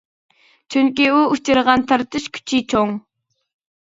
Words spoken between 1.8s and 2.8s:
تارتىش كۈچى